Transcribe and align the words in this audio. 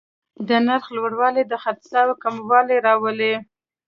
د 0.47 0.49
نرخ 0.67 0.85
لوړوالی 0.95 1.43
د 1.47 1.53
خرڅلاو 1.63 2.19
کموالی 2.23 2.77
راولي. 2.87 3.33